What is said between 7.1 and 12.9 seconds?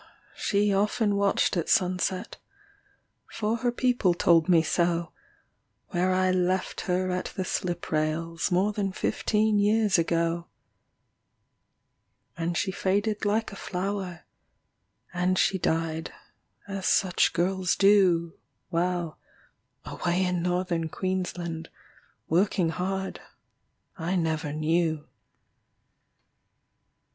at the slip rails More than fifteen years ago. And she